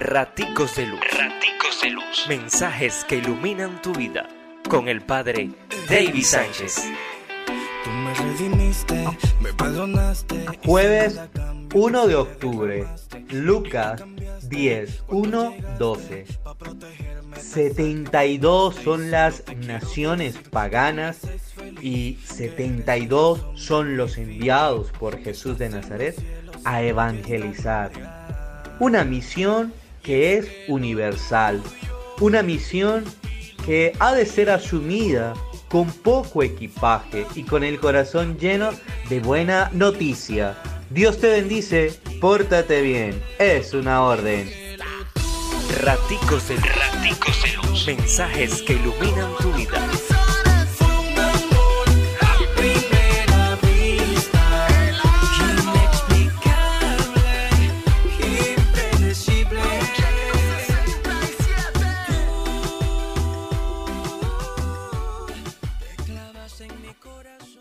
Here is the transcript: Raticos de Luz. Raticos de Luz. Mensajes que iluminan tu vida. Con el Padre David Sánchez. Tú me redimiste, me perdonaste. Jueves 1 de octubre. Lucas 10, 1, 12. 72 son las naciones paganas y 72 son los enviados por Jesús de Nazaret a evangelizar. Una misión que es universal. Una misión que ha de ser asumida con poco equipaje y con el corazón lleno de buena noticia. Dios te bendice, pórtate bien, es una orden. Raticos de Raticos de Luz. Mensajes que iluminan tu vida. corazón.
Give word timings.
Raticos 0.00 0.76
de 0.76 0.86
Luz. 0.86 1.00
Raticos 1.12 1.82
de 1.82 1.90
Luz. 1.90 2.24
Mensajes 2.26 3.04
que 3.04 3.16
iluminan 3.16 3.82
tu 3.82 3.92
vida. 3.92 4.26
Con 4.66 4.88
el 4.88 5.02
Padre 5.02 5.50
David 5.90 6.24
Sánchez. 6.24 6.90
Tú 7.84 7.90
me 7.90 8.14
redimiste, 8.14 9.04
me 9.42 9.52
perdonaste. 9.52 10.46
Jueves 10.64 11.20
1 11.74 12.06
de 12.06 12.14
octubre. 12.14 12.86
Lucas 13.28 14.02
10, 14.48 15.04
1, 15.08 15.54
12. 15.78 16.24
72 17.38 18.74
son 18.76 19.10
las 19.10 19.44
naciones 19.66 20.38
paganas 20.50 21.20
y 21.82 22.18
72 22.24 23.44
son 23.54 23.98
los 23.98 24.16
enviados 24.16 24.92
por 24.92 25.22
Jesús 25.22 25.58
de 25.58 25.68
Nazaret 25.68 26.16
a 26.64 26.80
evangelizar. 26.82 27.90
Una 28.78 29.04
misión 29.04 29.74
que 30.02 30.38
es 30.38 30.48
universal. 30.68 31.62
Una 32.20 32.42
misión 32.42 33.04
que 33.64 33.92
ha 33.98 34.14
de 34.14 34.26
ser 34.26 34.50
asumida 34.50 35.34
con 35.68 35.86
poco 35.90 36.42
equipaje 36.42 37.26
y 37.34 37.44
con 37.44 37.62
el 37.62 37.78
corazón 37.78 38.38
lleno 38.38 38.70
de 39.08 39.20
buena 39.20 39.70
noticia. 39.72 40.56
Dios 40.90 41.18
te 41.18 41.30
bendice, 41.30 42.00
pórtate 42.20 42.82
bien, 42.82 43.22
es 43.38 43.72
una 43.74 44.02
orden. 44.02 44.50
Raticos 45.82 46.48
de 46.48 46.56
Raticos 46.56 47.42
de 47.42 47.52
Luz. 47.56 47.86
Mensajes 47.86 48.62
que 48.62 48.72
iluminan 48.72 49.30
tu 49.40 49.52
vida. 49.52 49.88
corazón. 67.10 67.59